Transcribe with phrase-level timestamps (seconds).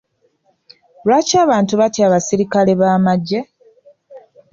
[1.05, 3.39] Lwaki abantu batya abasirikale b'amagye?